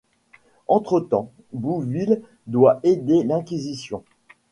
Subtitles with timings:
[0.67, 4.03] Entretemps, Bouville doit aider l'Inquisition.